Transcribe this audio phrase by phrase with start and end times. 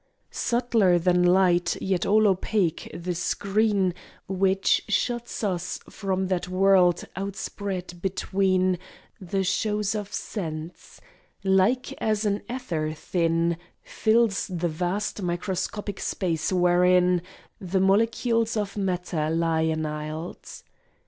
[0.31, 3.93] Subtler than light, yet all opaque, the screen
[4.27, 8.79] Which shuts us from that world, outspread between
[9.19, 11.01] The shows of sense;
[11.43, 17.21] like as an ether thin Fills the vast microscopic space wherein
[17.59, 20.63] The molecules of matter lie enisled.